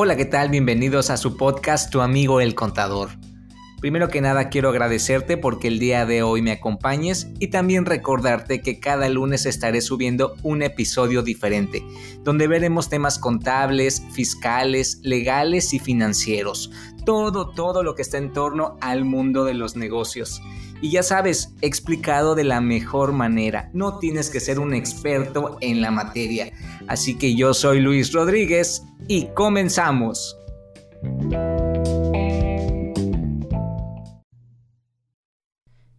Hola, 0.00 0.16
¿qué 0.16 0.26
tal? 0.26 0.48
Bienvenidos 0.48 1.10
a 1.10 1.16
su 1.16 1.36
podcast 1.36 1.90
Tu 1.90 2.00
amigo 2.00 2.40
el 2.40 2.54
contador. 2.54 3.10
Primero 3.80 4.06
que 4.06 4.20
nada 4.20 4.48
quiero 4.48 4.68
agradecerte 4.68 5.36
porque 5.36 5.66
el 5.66 5.80
día 5.80 6.06
de 6.06 6.22
hoy 6.22 6.40
me 6.40 6.52
acompañes 6.52 7.26
y 7.40 7.48
también 7.48 7.84
recordarte 7.84 8.60
que 8.60 8.78
cada 8.78 9.08
lunes 9.08 9.44
estaré 9.44 9.80
subiendo 9.80 10.36
un 10.44 10.62
episodio 10.62 11.24
diferente, 11.24 11.82
donde 12.22 12.46
veremos 12.46 12.88
temas 12.88 13.18
contables, 13.18 14.00
fiscales, 14.12 15.00
legales 15.02 15.74
y 15.74 15.80
financieros. 15.80 16.70
Todo, 17.08 17.48
todo 17.48 17.82
lo 17.82 17.94
que 17.94 18.02
está 18.02 18.18
en 18.18 18.34
torno 18.34 18.76
al 18.82 19.06
mundo 19.06 19.46
de 19.46 19.54
los 19.54 19.76
negocios. 19.76 20.42
Y 20.82 20.90
ya 20.90 21.02
sabes, 21.02 21.54
explicado 21.62 22.34
de 22.34 22.44
la 22.44 22.60
mejor 22.60 23.12
manera. 23.12 23.70
No 23.72 23.98
tienes 23.98 24.28
que 24.28 24.40
ser 24.40 24.58
un 24.58 24.74
experto 24.74 25.56
en 25.62 25.80
la 25.80 25.90
materia. 25.90 26.52
Así 26.86 27.16
que 27.16 27.34
yo 27.34 27.54
soy 27.54 27.80
Luis 27.80 28.12
Rodríguez 28.12 28.82
y 29.06 29.28
comenzamos. 29.28 30.36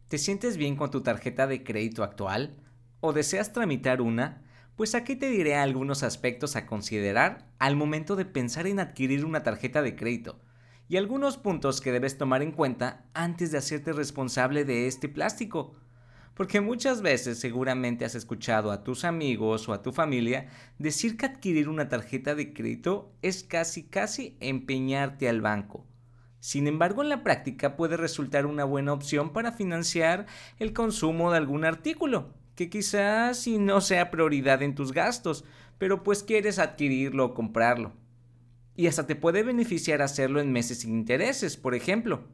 ¿Te 0.10 0.20
sientes 0.20 0.58
bien 0.58 0.76
con 0.76 0.92
tu 0.92 1.02
tarjeta 1.02 1.48
de 1.48 1.64
crédito 1.64 2.04
actual? 2.04 2.56
¿O 3.00 3.14
deseas 3.14 3.52
tramitar 3.52 4.00
una? 4.00 4.44
Pues 4.76 4.94
aquí 4.94 5.16
te 5.16 5.32
diré 5.32 5.56
algunos 5.56 6.04
aspectos 6.04 6.56
a 6.56 6.68
considerar 6.68 7.50
al 7.58 7.76
momento 7.76 8.16
de 8.16 8.26
pensar 8.26 8.68
en 8.68 8.80
adquirir 8.80 9.26
una 9.26 9.42
tarjeta 9.42 9.82
de 9.82 9.96
crédito 9.96 10.40
y 10.90 10.98
algunos 10.98 11.38
puntos 11.38 11.82
que 11.82 11.92
debes 11.92 12.18
tomar 12.18 12.42
en 12.42 12.52
cuenta 12.52 13.06
antes 13.14 13.52
de 13.52 13.60
hacerte 13.60 13.94
responsable 13.94 14.66
de 14.66 14.88
este 14.88 15.08
plástico. 15.08 15.76
Porque 16.34 16.62
muchas 16.62 17.04
veces 17.04 17.38
seguramente 17.38 18.06
has 18.06 18.16
escuchado 18.16 18.72
a 18.72 18.84
tus 18.84 19.06
amigos 19.06 19.70
o 19.70 19.74
a 19.74 19.84
tu 19.84 19.92
familia 19.92 20.48
decir 20.80 21.16
que 21.16 21.28
adquirir 21.28 21.70
una 21.70 21.90
tarjeta 21.90 22.34
de 22.34 22.54
crédito 22.54 23.14
es 23.22 23.44
casi 23.44 23.84
casi 23.84 24.36
empeñarte 24.40 25.30
al 25.30 25.42
banco. 25.42 25.86
Sin 26.40 26.66
embargo, 26.66 27.04
en 27.04 27.10
la 27.10 27.24
práctica 27.24 27.76
puede 27.76 27.96
resultar 27.96 28.48
una 28.48 28.64
buena 28.64 28.94
opción 28.94 29.32
para 29.32 29.52
financiar 29.52 30.26
el 30.58 30.74
consumo 30.74 31.30
de 31.30 31.38
algún 31.38 31.66
artículo, 31.66 32.34
que 32.56 32.70
quizás 32.70 33.46
no 33.48 33.82
sea 33.82 34.10
prioridad 34.10 34.64
en 34.64 34.74
tus 34.74 34.92
gastos, 34.92 35.44
pero 35.78 36.02
pues 36.02 36.24
quieres 36.24 36.58
adquirirlo 36.58 37.26
o 37.26 37.34
comprarlo 37.36 37.94
y 38.80 38.88
hasta 38.88 39.06
te 39.06 39.18
puede 39.18 39.44
beneficiar 39.44 40.02
hacerlo 40.02 40.40
en 40.40 40.54
meses 40.54 40.80
sin 40.80 40.94
intereses, 40.94 41.58
por 41.58 41.76
ejemplo. 41.76 42.30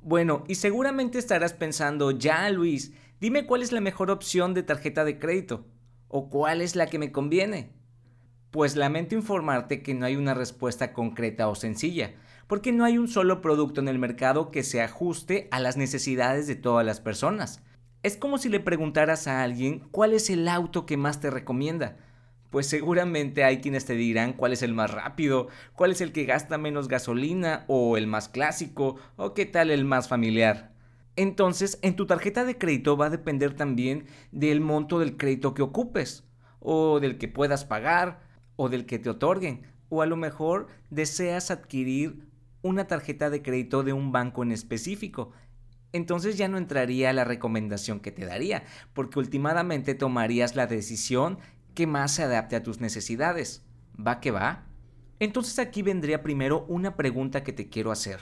Bueno, 0.00 0.44
y 0.46 0.54
seguramente 0.54 1.18
estarás 1.18 1.54
pensando, 1.54 2.12
ya 2.12 2.48
Luis, 2.50 2.92
dime 3.20 3.46
cuál 3.46 3.62
es 3.62 3.72
la 3.72 3.80
mejor 3.80 4.12
opción 4.12 4.54
de 4.54 4.62
tarjeta 4.62 5.04
de 5.04 5.18
crédito, 5.18 5.66
o 6.06 6.30
cuál 6.30 6.60
es 6.60 6.76
la 6.76 6.86
que 6.86 7.00
me 7.00 7.10
conviene. 7.10 7.72
Pues 8.52 8.76
lamento 8.76 9.16
informarte 9.16 9.82
que 9.82 9.92
no 9.92 10.06
hay 10.06 10.14
una 10.14 10.34
respuesta 10.34 10.92
concreta 10.92 11.48
o 11.48 11.56
sencilla, 11.56 12.14
porque 12.46 12.70
no 12.70 12.84
hay 12.84 12.96
un 12.96 13.08
solo 13.08 13.40
producto 13.40 13.80
en 13.80 13.88
el 13.88 13.98
mercado 13.98 14.52
que 14.52 14.62
se 14.62 14.82
ajuste 14.82 15.48
a 15.50 15.58
las 15.58 15.76
necesidades 15.76 16.46
de 16.46 16.54
todas 16.54 16.86
las 16.86 17.00
personas. 17.00 17.60
Es 18.04 18.16
como 18.16 18.38
si 18.38 18.48
le 18.50 18.60
preguntaras 18.60 19.26
a 19.26 19.42
alguien 19.42 19.80
cuál 19.90 20.12
es 20.12 20.30
el 20.30 20.46
auto 20.46 20.86
que 20.86 20.96
más 20.96 21.18
te 21.18 21.28
recomienda, 21.28 21.96
pues 22.52 22.66
seguramente 22.66 23.44
hay 23.44 23.62
quienes 23.62 23.86
te 23.86 23.94
dirán 23.94 24.34
cuál 24.34 24.52
es 24.52 24.62
el 24.62 24.74
más 24.74 24.90
rápido, 24.90 25.48
cuál 25.74 25.90
es 25.90 26.02
el 26.02 26.12
que 26.12 26.26
gasta 26.26 26.58
menos 26.58 26.86
gasolina 26.86 27.64
o 27.66 27.96
el 27.96 28.06
más 28.06 28.28
clásico 28.28 28.96
o 29.16 29.32
qué 29.32 29.46
tal 29.46 29.70
el 29.70 29.86
más 29.86 30.06
familiar. 30.06 30.74
Entonces, 31.16 31.78
en 31.80 31.96
tu 31.96 32.06
tarjeta 32.06 32.44
de 32.44 32.58
crédito 32.58 32.98
va 32.98 33.06
a 33.06 33.10
depender 33.10 33.54
también 33.54 34.04
del 34.32 34.60
monto 34.60 34.98
del 34.98 35.16
crédito 35.16 35.54
que 35.54 35.62
ocupes, 35.62 36.28
o 36.60 37.00
del 37.00 37.16
que 37.16 37.26
puedas 37.26 37.64
pagar, 37.64 38.20
o 38.56 38.68
del 38.68 38.84
que 38.84 38.98
te 38.98 39.08
otorguen, 39.08 39.62
o 39.88 40.02
a 40.02 40.06
lo 40.06 40.16
mejor 40.16 40.66
deseas 40.90 41.50
adquirir 41.50 42.28
una 42.60 42.86
tarjeta 42.86 43.30
de 43.30 43.40
crédito 43.40 43.82
de 43.82 43.94
un 43.94 44.12
banco 44.12 44.42
en 44.42 44.52
específico. 44.52 45.32
Entonces 45.94 46.36
ya 46.36 46.48
no 46.48 46.58
entraría 46.58 47.14
la 47.14 47.24
recomendación 47.24 48.00
que 48.00 48.12
te 48.12 48.26
daría, 48.26 48.64
porque 48.92 49.18
últimamente 49.18 49.94
tomarías 49.94 50.54
la 50.54 50.66
decisión 50.66 51.38
que 51.74 51.86
más 51.86 52.12
se 52.12 52.22
adapte 52.22 52.56
a 52.56 52.62
tus 52.62 52.80
necesidades. 52.80 53.64
¿Va 53.94 54.20
que 54.20 54.30
va? 54.30 54.66
Entonces 55.18 55.58
aquí 55.58 55.82
vendría 55.82 56.22
primero 56.22 56.64
una 56.68 56.96
pregunta 56.96 57.44
que 57.44 57.52
te 57.52 57.68
quiero 57.68 57.92
hacer. 57.92 58.20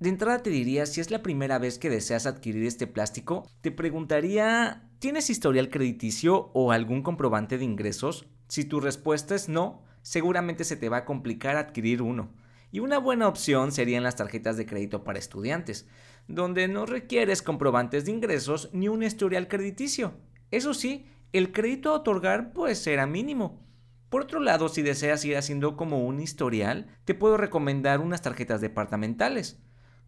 De 0.00 0.08
entrada 0.08 0.42
te 0.42 0.50
diría, 0.50 0.86
si 0.86 1.00
es 1.00 1.10
la 1.10 1.22
primera 1.22 1.58
vez 1.58 1.78
que 1.78 1.90
deseas 1.90 2.26
adquirir 2.26 2.64
este 2.64 2.86
plástico, 2.86 3.46
te 3.60 3.70
preguntaría, 3.70 4.88
¿tienes 4.98 5.28
historial 5.28 5.68
crediticio 5.68 6.50
o 6.54 6.72
algún 6.72 7.02
comprobante 7.02 7.58
de 7.58 7.64
ingresos? 7.64 8.26
Si 8.48 8.64
tu 8.64 8.80
respuesta 8.80 9.34
es 9.34 9.48
no, 9.50 9.82
seguramente 10.02 10.64
se 10.64 10.76
te 10.76 10.88
va 10.88 10.98
a 10.98 11.04
complicar 11.04 11.56
adquirir 11.56 12.00
uno. 12.00 12.30
Y 12.72 12.80
una 12.80 12.98
buena 12.98 13.28
opción 13.28 13.72
serían 13.72 14.02
las 14.02 14.16
tarjetas 14.16 14.56
de 14.56 14.64
crédito 14.64 15.04
para 15.04 15.18
estudiantes, 15.18 15.86
donde 16.28 16.66
no 16.66 16.86
requieres 16.86 17.42
comprobantes 17.42 18.04
de 18.06 18.12
ingresos 18.12 18.70
ni 18.72 18.88
un 18.88 19.02
historial 19.02 19.48
crediticio. 19.48 20.14
Eso 20.50 20.72
sí, 20.72 21.06
el 21.32 21.52
crédito 21.52 21.90
a 21.90 21.94
otorgar 21.94 22.52
pues 22.52 22.78
será 22.78 23.06
mínimo. 23.06 23.66
Por 24.08 24.22
otro 24.22 24.40
lado, 24.40 24.68
si 24.68 24.82
deseas 24.82 25.24
ir 25.24 25.36
haciendo 25.36 25.76
como 25.76 26.04
un 26.04 26.20
historial, 26.20 26.88
te 27.04 27.14
puedo 27.14 27.36
recomendar 27.36 28.00
unas 28.00 28.22
tarjetas 28.22 28.60
departamentales, 28.60 29.60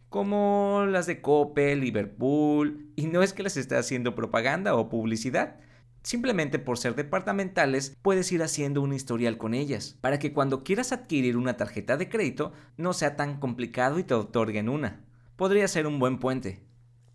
como 0.09 0.85
las 0.89 1.07
de 1.07 1.21
Coppel, 1.21 1.81
Liverpool, 1.81 2.93
y 2.97 3.07
no 3.07 3.23
es 3.23 3.33
que 3.33 3.45
les 3.45 3.57
esté 3.57 3.77
haciendo 3.77 4.15
propaganda 4.15 4.75
o 4.75 4.89
publicidad, 4.89 5.61
Simplemente 6.03 6.59
por 6.59 6.79
ser 6.79 6.97
departamentales 6.97 7.97
puedes 8.03 8.33
ir 8.33 8.43
haciendo 8.43 8.83
un 8.83 8.93
historial 8.93 9.39
con 9.39 9.55
ellas, 9.55 9.97
para 10.01 10.19
que 10.19 10.33
cuando 10.33 10.65
quieras 10.65 10.91
adquirir 10.91 11.37
una 11.37 11.57
tarjeta 11.57 11.97
de 11.97 12.09
crédito 12.09 12.53
no 12.77 12.93
sea 12.93 13.15
tan 13.15 13.39
complicado 13.39 13.99
y 13.99 14.05
te 14.05 14.15
otorguen 14.15 14.69
una. 14.69 15.05
Podría 15.37 15.69
ser 15.69 15.87
un 15.87 16.01
buen 16.01 16.19
puente. 16.19 16.61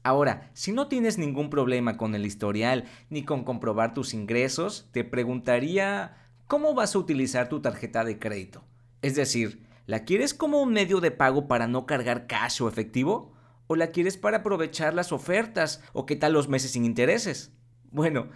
Ahora, 0.08 0.50
si 0.54 0.72
no 0.72 0.88
tienes 0.88 1.18
ningún 1.18 1.50
problema 1.50 1.98
con 1.98 2.16
el 2.16 2.26
historial 2.26 2.86
ni 3.10 3.24
con 3.24 3.44
comprobar 3.44 3.94
tus 3.94 4.14
ingresos, 4.14 4.88
te 4.94 5.04
preguntaría 5.04 6.16
cómo 6.48 6.74
vas 6.74 6.96
a 6.96 7.00
utilizar 7.00 7.50
tu 7.50 7.60
tarjeta 7.60 8.06
de 8.06 8.18
crédito. 8.18 8.64
Es 9.02 9.16
decir, 9.16 9.68
¿la 9.86 10.06
quieres 10.06 10.34
como 10.34 10.62
un 10.62 10.72
medio 10.72 11.02
de 11.02 11.12
pago 11.12 11.50
para 11.50 11.68
no 11.68 11.86
cargar 11.86 12.26
cash 12.26 12.62
o 12.62 12.70
efectivo? 12.70 13.34
¿O 13.68 13.76
la 13.76 13.88
quieres 13.88 14.16
para 14.16 14.38
aprovechar 14.38 14.94
las 14.94 15.12
ofertas? 15.12 15.84
¿O 15.92 16.06
qué 16.06 16.16
tal 16.16 16.32
los 16.32 16.48
meses 16.48 16.72
sin 16.72 16.86
intereses? 16.86 17.52
Bueno, 17.92 18.30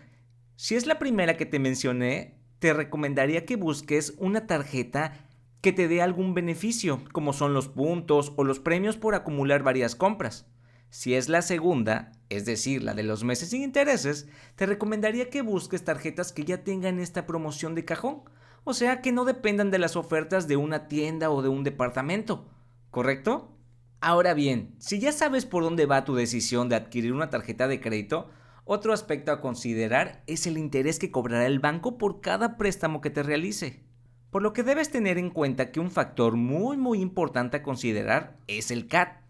si 0.57 0.75
es 0.75 0.85
la 0.85 0.99
primera 0.99 1.37
que 1.37 1.45
te 1.45 1.57
mencioné, 1.57 2.37
te 2.59 2.73
recomendaría 2.73 3.45
que 3.45 3.55
busques 3.55 4.13
una 4.17 4.45
tarjeta 4.45 5.29
que 5.61 5.71
te 5.71 5.87
dé 5.87 6.01
algún 6.01 6.33
beneficio, 6.33 7.01
como 7.13 7.31
son 7.31 7.53
los 7.53 7.69
puntos 7.69 8.33
o 8.35 8.43
los 8.43 8.59
premios 8.59 8.97
por 8.97 9.15
acumular 9.15 9.63
varias 9.63 9.95
compras. 9.95 10.51
Si 10.91 11.15
es 11.15 11.29
la 11.29 11.41
segunda, 11.41 12.11
es 12.27 12.45
decir, 12.45 12.83
la 12.83 12.93
de 12.93 13.03
los 13.03 13.23
meses 13.23 13.49
sin 13.49 13.63
intereses, 13.63 14.27
te 14.57 14.65
recomendaría 14.65 15.29
que 15.29 15.41
busques 15.41 15.85
tarjetas 15.85 16.33
que 16.33 16.43
ya 16.43 16.65
tengan 16.65 16.99
esta 16.99 17.25
promoción 17.25 17.75
de 17.75 17.85
cajón, 17.85 18.23
o 18.65 18.73
sea, 18.73 19.01
que 19.01 19.13
no 19.13 19.23
dependan 19.23 19.71
de 19.71 19.79
las 19.79 19.95
ofertas 19.95 20.49
de 20.49 20.57
una 20.57 20.89
tienda 20.89 21.31
o 21.31 21.41
de 21.41 21.47
un 21.47 21.63
departamento, 21.63 22.45
¿correcto? 22.89 23.57
Ahora 24.01 24.33
bien, 24.33 24.75
si 24.79 24.99
ya 24.99 25.13
sabes 25.13 25.45
por 25.45 25.63
dónde 25.63 25.85
va 25.85 26.03
tu 26.03 26.13
decisión 26.13 26.67
de 26.67 26.75
adquirir 26.75 27.13
una 27.13 27.29
tarjeta 27.29 27.69
de 27.69 27.79
crédito, 27.79 28.29
otro 28.65 28.91
aspecto 28.91 29.31
a 29.31 29.39
considerar 29.39 30.23
es 30.27 30.45
el 30.45 30.57
interés 30.57 30.99
que 30.99 31.09
cobrará 31.09 31.45
el 31.45 31.59
banco 31.59 31.97
por 31.97 32.19
cada 32.19 32.57
préstamo 32.57 32.99
que 32.99 33.09
te 33.09 33.23
realice. 33.23 33.81
Por 34.29 34.41
lo 34.41 34.51
que 34.51 34.63
debes 34.63 34.91
tener 34.91 35.17
en 35.17 35.29
cuenta 35.29 35.71
que 35.71 35.79
un 35.79 35.89
factor 35.89 36.35
muy 36.35 36.75
muy 36.75 36.99
importante 36.99 37.57
a 37.57 37.63
considerar 37.63 38.37
es 38.47 38.71
el 38.71 38.87
CAT, 38.87 39.20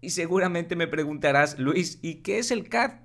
y 0.00 0.10
seguramente 0.10 0.76
me 0.76 0.88
preguntarás, 0.88 1.58
Luis, 1.58 1.98
¿y 2.02 2.16
qué 2.16 2.38
es 2.38 2.50
el 2.50 2.68
CAD? 2.68 3.00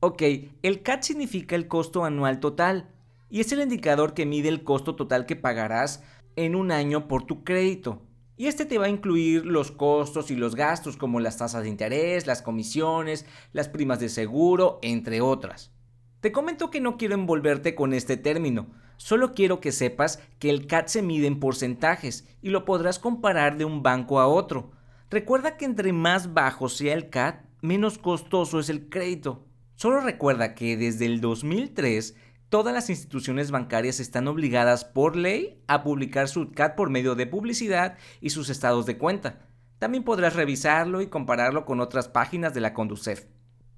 Ok, 0.00 0.22
el 0.62 0.82
CAD 0.82 1.02
significa 1.02 1.56
el 1.56 1.66
costo 1.66 2.04
anual 2.04 2.40
total 2.40 2.90
y 3.30 3.40
es 3.40 3.50
el 3.52 3.60
indicador 3.60 4.14
que 4.14 4.26
mide 4.26 4.48
el 4.48 4.62
costo 4.62 4.94
total 4.94 5.26
que 5.26 5.36
pagarás 5.36 6.02
en 6.36 6.54
un 6.54 6.70
año 6.70 7.08
por 7.08 7.24
tu 7.24 7.42
crédito. 7.42 8.02
Y 8.36 8.46
este 8.46 8.64
te 8.64 8.78
va 8.78 8.86
a 8.86 8.90
incluir 8.90 9.44
los 9.44 9.72
costos 9.72 10.30
y 10.30 10.36
los 10.36 10.54
gastos 10.54 10.96
como 10.96 11.18
las 11.18 11.38
tasas 11.38 11.64
de 11.64 11.68
interés, 11.68 12.28
las 12.28 12.40
comisiones, 12.40 13.26
las 13.52 13.68
primas 13.68 13.98
de 13.98 14.08
seguro, 14.08 14.78
entre 14.82 15.20
otras. 15.20 15.72
Te 16.20 16.30
comento 16.30 16.70
que 16.70 16.80
no 16.80 16.96
quiero 16.96 17.14
envolverte 17.14 17.74
con 17.74 17.92
este 17.92 18.16
término, 18.16 18.68
solo 18.96 19.34
quiero 19.34 19.60
que 19.60 19.72
sepas 19.72 20.22
que 20.38 20.50
el 20.50 20.68
CAD 20.68 20.86
se 20.86 21.02
mide 21.02 21.26
en 21.26 21.40
porcentajes 21.40 22.28
y 22.40 22.50
lo 22.50 22.64
podrás 22.64 23.00
comparar 23.00 23.56
de 23.56 23.64
un 23.64 23.82
banco 23.82 24.20
a 24.20 24.28
otro. 24.28 24.70
Recuerda 25.10 25.56
que 25.56 25.64
entre 25.64 25.94
más 25.94 26.34
bajo 26.34 26.68
sea 26.68 26.92
el 26.92 27.08
CAT, 27.08 27.42
menos 27.62 27.96
costoso 27.96 28.60
es 28.60 28.68
el 28.68 28.90
crédito. 28.90 29.46
Solo 29.74 30.00
recuerda 30.00 30.54
que 30.54 30.76
desde 30.76 31.06
el 31.06 31.22
2003 31.22 32.14
todas 32.50 32.74
las 32.74 32.90
instituciones 32.90 33.50
bancarias 33.50 34.00
están 34.00 34.28
obligadas 34.28 34.84
por 34.84 35.16
ley 35.16 35.62
a 35.66 35.82
publicar 35.82 36.28
su 36.28 36.52
CAT 36.52 36.74
por 36.74 36.90
medio 36.90 37.14
de 37.14 37.26
publicidad 37.26 37.96
y 38.20 38.30
sus 38.30 38.50
estados 38.50 38.84
de 38.84 38.98
cuenta. 38.98 39.46
También 39.78 40.04
podrás 40.04 40.36
revisarlo 40.36 41.00
y 41.00 41.06
compararlo 41.06 41.64
con 41.64 41.80
otras 41.80 42.08
páginas 42.08 42.52
de 42.52 42.60
la 42.60 42.74
Conducef. 42.74 43.28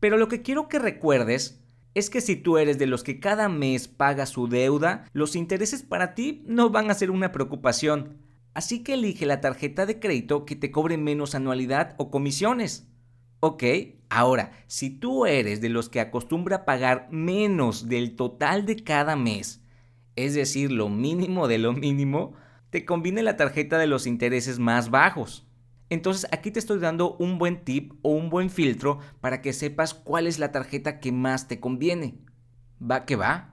Pero 0.00 0.16
lo 0.16 0.26
que 0.26 0.42
quiero 0.42 0.66
que 0.66 0.80
recuerdes 0.80 1.62
es 1.94 2.10
que 2.10 2.20
si 2.20 2.34
tú 2.34 2.58
eres 2.58 2.76
de 2.78 2.86
los 2.86 3.04
que 3.04 3.20
cada 3.20 3.48
mes 3.48 3.86
paga 3.86 4.26
su 4.26 4.48
deuda, 4.48 5.04
los 5.12 5.36
intereses 5.36 5.84
para 5.84 6.14
ti 6.14 6.42
no 6.46 6.70
van 6.70 6.90
a 6.90 6.94
ser 6.94 7.12
una 7.12 7.30
preocupación. 7.30 8.18
Así 8.54 8.82
que 8.82 8.94
elige 8.94 9.26
la 9.26 9.40
tarjeta 9.40 9.86
de 9.86 10.00
crédito 10.00 10.44
que 10.44 10.56
te 10.56 10.70
cobre 10.70 10.96
menos 10.96 11.34
anualidad 11.34 11.94
o 11.98 12.10
comisiones. 12.10 12.88
Ok, 13.40 13.64
ahora, 14.08 14.52
si 14.66 14.90
tú 14.90 15.24
eres 15.24 15.60
de 15.60 15.68
los 15.68 15.88
que 15.88 16.00
acostumbra 16.00 16.64
pagar 16.64 17.08
menos 17.10 17.88
del 17.88 18.16
total 18.16 18.66
de 18.66 18.76
cada 18.76 19.16
mes, 19.16 19.62
es 20.16 20.34
decir, 20.34 20.70
lo 20.72 20.88
mínimo 20.88 21.48
de 21.48 21.58
lo 21.58 21.72
mínimo, 21.72 22.34
te 22.70 22.84
conviene 22.84 23.22
la 23.22 23.36
tarjeta 23.36 23.78
de 23.78 23.86
los 23.86 24.06
intereses 24.06 24.58
más 24.58 24.90
bajos. 24.90 25.46
Entonces 25.88 26.28
aquí 26.32 26.50
te 26.50 26.60
estoy 26.60 26.78
dando 26.78 27.16
un 27.16 27.38
buen 27.38 27.64
tip 27.64 27.94
o 28.02 28.10
un 28.10 28.30
buen 28.30 28.50
filtro 28.50 29.00
para 29.20 29.40
que 29.40 29.52
sepas 29.52 29.92
cuál 29.94 30.26
es 30.26 30.38
la 30.38 30.52
tarjeta 30.52 31.00
que 31.00 31.10
más 31.10 31.48
te 31.48 31.58
conviene. 31.58 32.18
¿Va 32.80 33.04
que 33.04 33.16
va? 33.16 33.49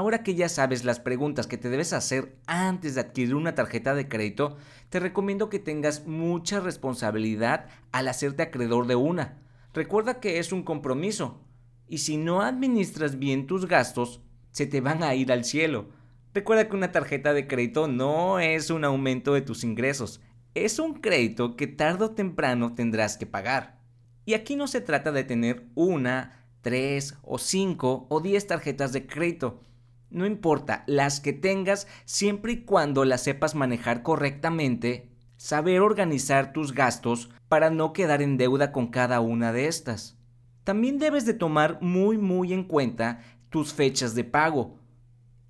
Ahora 0.00 0.22
que 0.22 0.34
ya 0.34 0.48
sabes 0.48 0.86
las 0.86 0.98
preguntas 0.98 1.46
que 1.46 1.58
te 1.58 1.68
debes 1.68 1.92
hacer 1.92 2.34
antes 2.46 2.94
de 2.94 3.02
adquirir 3.02 3.34
una 3.34 3.54
tarjeta 3.54 3.94
de 3.94 4.08
crédito, 4.08 4.56
te 4.88 4.98
recomiendo 4.98 5.50
que 5.50 5.58
tengas 5.58 6.06
mucha 6.06 6.58
responsabilidad 6.58 7.66
al 7.92 8.08
hacerte 8.08 8.42
acreedor 8.42 8.86
de 8.86 8.94
una. 8.94 9.42
Recuerda 9.74 10.18
que 10.18 10.38
es 10.38 10.52
un 10.52 10.62
compromiso 10.62 11.42
y 11.86 11.98
si 11.98 12.16
no 12.16 12.40
administras 12.40 13.18
bien 13.18 13.46
tus 13.46 13.66
gastos, 13.66 14.22
se 14.52 14.64
te 14.64 14.80
van 14.80 15.02
a 15.02 15.14
ir 15.14 15.30
al 15.32 15.44
cielo. 15.44 15.90
Recuerda 16.32 16.66
que 16.66 16.76
una 16.76 16.92
tarjeta 16.92 17.34
de 17.34 17.46
crédito 17.46 17.86
no 17.86 18.40
es 18.40 18.70
un 18.70 18.86
aumento 18.86 19.34
de 19.34 19.42
tus 19.42 19.64
ingresos, 19.64 20.22
es 20.54 20.78
un 20.78 20.94
crédito 20.94 21.56
que 21.56 21.66
tarde 21.66 22.06
o 22.06 22.10
temprano 22.12 22.74
tendrás 22.74 23.18
que 23.18 23.26
pagar. 23.26 23.82
Y 24.24 24.32
aquí 24.32 24.56
no 24.56 24.66
se 24.66 24.80
trata 24.80 25.12
de 25.12 25.24
tener 25.24 25.66
una, 25.74 26.46
tres 26.62 27.18
o 27.20 27.36
cinco 27.36 28.06
o 28.08 28.22
diez 28.22 28.46
tarjetas 28.46 28.94
de 28.94 29.06
crédito. 29.06 29.60
No 30.10 30.26
importa, 30.26 30.82
las 30.86 31.20
que 31.20 31.32
tengas 31.32 31.86
siempre 32.04 32.52
y 32.52 32.64
cuando 32.64 33.04
las 33.04 33.22
sepas 33.22 33.54
manejar 33.54 34.02
correctamente, 34.02 35.08
saber 35.36 35.80
organizar 35.80 36.52
tus 36.52 36.74
gastos 36.74 37.30
para 37.48 37.70
no 37.70 37.92
quedar 37.92 38.20
en 38.20 38.36
deuda 38.36 38.72
con 38.72 38.88
cada 38.88 39.20
una 39.20 39.52
de 39.52 39.68
estas. 39.68 40.18
También 40.64 40.98
debes 40.98 41.26
de 41.26 41.34
tomar 41.34 41.78
muy 41.80 42.18
muy 42.18 42.52
en 42.52 42.64
cuenta 42.64 43.22
tus 43.48 43.72
fechas 43.72 44.14
de 44.14 44.24
pago 44.24 44.78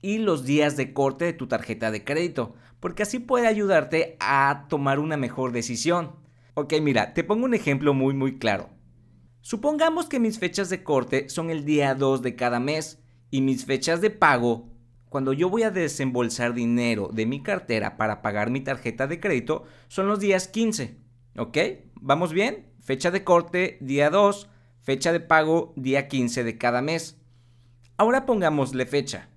y 0.02 0.18
los 0.18 0.44
días 0.44 0.76
de 0.76 0.92
corte 0.92 1.24
de 1.24 1.32
tu 1.32 1.46
tarjeta 1.46 1.90
de 1.90 2.04
crédito, 2.04 2.54
porque 2.80 3.02
así 3.02 3.18
puede 3.18 3.46
ayudarte 3.46 4.16
a 4.20 4.66
tomar 4.68 4.98
una 4.98 5.16
mejor 5.16 5.52
decisión. 5.52 6.12
Ok, 6.54 6.74
mira, 6.80 7.14
te 7.14 7.24
pongo 7.24 7.44
un 7.44 7.54
ejemplo 7.54 7.94
muy 7.94 8.14
muy 8.14 8.38
claro. 8.38 8.70
Supongamos 9.40 10.06
que 10.06 10.20
mis 10.20 10.38
fechas 10.38 10.68
de 10.68 10.82
corte 10.82 11.28
son 11.30 11.50
el 11.50 11.64
día 11.64 11.94
2 11.94 12.22
de 12.22 12.36
cada 12.36 12.60
mes 12.60 13.00
y 13.30 13.40
mis 13.40 13.64
fechas 13.64 14.00
de 14.00 14.10
pago, 14.10 14.68
cuando 15.08 15.32
yo 15.32 15.50
voy 15.50 15.64
a 15.64 15.70
desembolsar 15.70 16.54
dinero 16.54 17.10
de 17.12 17.26
mi 17.26 17.42
cartera 17.42 17.96
para 17.96 18.22
pagar 18.22 18.50
mi 18.50 18.60
tarjeta 18.60 19.06
de 19.06 19.20
crédito, 19.20 19.64
son 19.88 20.06
los 20.06 20.20
días 20.20 20.48
15. 20.48 20.96
¿Ok? 21.36 21.58
¿Vamos 22.00 22.32
bien? 22.32 22.72
Fecha 22.80 23.10
de 23.10 23.24
corte, 23.24 23.78
día 23.80 24.10
2, 24.10 24.48
fecha 24.80 25.12
de 25.12 25.20
pago, 25.20 25.72
día 25.76 26.08
15 26.08 26.44
de 26.44 26.58
cada 26.58 26.82
mes. 26.82 27.20
Ahora 27.96 28.24
pongámosle 28.24 28.86
fecha. 28.86 29.28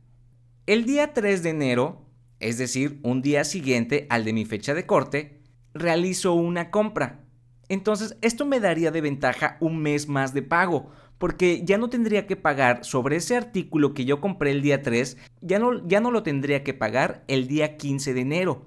El 0.66 0.86
día 0.86 1.14
3 1.14 1.44
de 1.44 1.50
enero, 1.50 2.06
es 2.40 2.58
decir, 2.58 3.00
un 3.04 3.22
día 3.22 3.44
siguiente 3.44 4.08
al 4.10 4.24
de 4.24 4.34
mi 4.34 4.46
fecha 4.46 4.74
de 4.74 4.86
corte, 4.86 5.42
realizo 5.74 6.34
una 6.34 6.72
compra. 6.72 7.26
Entonces, 7.68 8.18
esto 8.22 8.46
me 8.46 8.60
daría 8.60 8.92
de 8.92 9.02
ventaja 9.02 9.58
un 9.60 9.80
mes 9.80 10.08
más 10.08 10.34
de 10.34 10.44
pago, 10.44 10.92
porque 11.18 11.64
ya 11.64 11.78
no 11.78 11.90
tendría 11.90 12.28
que 12.28 12.36
pagar 12.36 12.84
sobre 12.84 13.16
ese 13.16 13.36
artículo 13.36 13.94
que 13.94 14.06
yo 14.06 14.20
compré 14.22 14.52
el 14.52 14.62
día 14.62 14.82
3, 14.82 15.18
ya 15.42 15.60
no, 15.60 15.88
ya 15.88 16.00
no 16.00 16.12
lo 16.12 16.24
tendría 16.24 16.64
que 16.64 16.74
pagar 16.74 17.24
el 17.28 17.48
día 17.48 17.78
15 17.78 18.14
de 18.14 18.22
enero. 18.22 18.66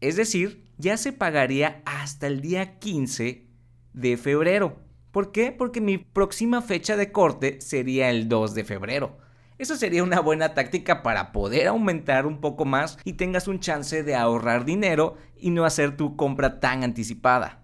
Es 0.00 0.16
decir, 0.16 0.64
ya 0.78 0.96
se 0.96 1.12
pagaría 1.12 1.82
hasta 1.84 2.26
el 2.26 2.40
día 2.40 2.78
15 2.78 3.46
de 3.92 4.16
febrero. 4.16 4.80
¿Por 5.12 5.30
qué? 5.30 5.52
Porque 5.52 5.80
mi 5.80 5.98
próxima 5.98 6.62
fecha 6.62 6.96
de 6.96 7.12
corte 7.12 7.60
sería 7.60 8.10
el 8.10 8.28
2 8.28 8.54
de 8.54 8.64
febrero. 8.64 9.18
Eso 9.58 9.76
sería 9.76 10.02
una 10.02 10.18
buena 10.18 10.54
táctica 10.54 11.04
para 11.04 11.30
poder 11.30 11.68
aumentar 11.68 12.26
un 12.26 12.40
poco 12.40 12.64
más 12.64 12.98
y 13.04 13.12
tengas 13.12 13.46
un 13.46 13.60
chance 13.60 14.02
de 14.02 14.16
ahorrar 14.16 14.64
dinero 14.64 15.16
y 15.36 15.50
no 15.50 15.64
hacer 15.64 15.96
tu 15.96 16.16
compra 16.16 16.58
tan 16.58 16.82
anticipada. 16.82 17.61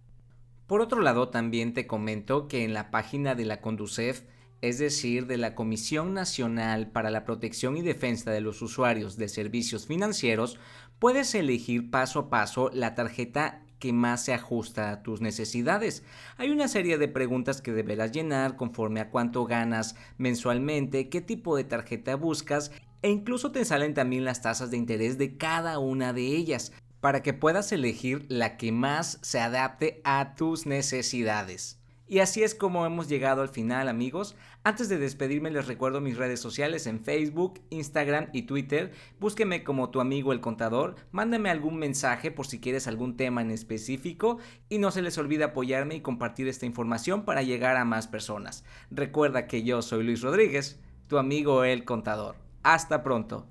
Por 0.69 0.82
otro 0.82 1.00
lado, 1.00 1.31
también 1.31 1.73
te 1.73 1.87
comento 1.87 2.47
que 2.47 2.62
en 2.62 2.75
la 2.75 2.91
página 2.91 3.35
de 3.35 3.47
la 3.47 3.62
Conducef, 3.62 4.25
es 4.61 4.79
decir, 4.79 5.26
de 5.26 5.38
la 5.38 5.55
Comisión 5.55 6.12
Nacional 6.12 6.91
para 6.91 7.11
la 7.11 7.25
Protección 7.25 7.79
y 7.79 7.81
Defensa 7.81 8.32
de 8.32 8.43
los 8.43 8.61
Usuarios 8.61 9.17
de 9.17 9.29
Servicios 9.29 9.87
Financieros, 9.87 10.59
puedes 10.99 11.35
elegir 11.35 11.91
paso 11.91 12.19
a 12.19 12.29
paso 12.29 12.70
la 12.75 12.94
tarjeta 12.94 13.65
que 13.79 13.94
más 13.94 14.23
se 14.26 14.35
ajusta 14.35 14.91
a 14.91 15.03
tus 15.03 15.23
necesidades. 15.23 16.03
Hay 16.37 16.50
una 16.50 16.69
serie 16.69 16.99
de 16.99 17.09
preguntas 17.09 17.62
que 17.62 17.73
deberás 17.73 18.12
llenar 18.12 18.56
conforme 18.56 19.00
a 19.00 19.09
cuánto 19.09 19.47
ganas 19.47 19.97
mensualmente, 20.19 21.09
qué 21.09 21.23
tipo 21.23 21.56
de 21.56 21.65
tarjeta 21.65 22.15
buscas 22.15 22.73
e 23.00 23.09
incluso 23.09 23.53
te 23.53 23.65
salen 23.65 23.94
también 23.94 24.26
las 24.26 24.43
tasas 24.43 24.70
de 24.70 24.76
interés 24.76 25.17
de 25.17 25.38
cada 25.38 25.79
una 25.79 26.12
de 26.12 26.26
ellas 26.26 26.73
para 27.00 27.23
que 27.23 27.35
puedas 27.35 27.73
elegir 27.73 28.27
la 28.29 28.56
que 28.56 28.73
más 28.73 29.19
se 29.23 29.41
adapte 29.41 30.00
a 30.05 30.35
tus 30.35 30.67
necesidades. 30.67 31.79
Y 32.11 32.21
así 32.21 32.43
es 32.43 32.55
como 32.55 32.87
hemos 32.87 33.06
llegado 33.06 33.43
al 33.43 33.50
final 33.50 33.87
amigos. 33.87 34.35
Antes 34.65 34.89
de 34.89 34.97
despedirme 34.97 35.50
les 35.50 35.67
recuerdo 35.67 36.00
mis 36.00 36.17
redes 36.17 36.41
sociales 36.41 36.87
en 36.87 37.05
Facebook, 37.05 37.61
Instagram 37.69 38.29
y 38.33 38.43
Twitter. 38.43 38.93
Búsqueme 39.21 39.62
como 39.62 39.91
tu 39.91 40.00
amigo 40.00 40.33
el 40.33 40.41
contador, 40.41 40.97
mándame 41.12 41.50
algún 41.50 41.77
mensaje 41.77 42.31
por 42.31 42.47
si 42.47 42.61
quieres 42.61 42.89
algún 42.89 43.19
tema 43.19 43.43
en 43.43 43.51
específico 43.51 44.39
y 44.71 44.79
no 44.79 44.91
se 44.91 45.03
les 45.03 45.19
olvide 45.19 45.44
apoyarme 45.44 45.97
y 45.97 46.01
compartir 46.01 46.49
esta 46.49 46.65
información 46.65 47.27
para 47.27 47.43
llegar 47.43 47.77
a 47.77 47.85
más 47.85 48.09
personas. 48.09 48.65
Recuerda 48.91 49.47
que 49.47 49.62
yo 49.62 49.83
soy 49.83 50.03
Luis 50.03 50.23
Rodríguez, 50.23 50.81
tu 51.09 51.19
amigo 51.19 51.62
el 51.65 51.85
contador. 51.85 52.37
Hasta 52.62 53.03
pronto. 53.03 53.47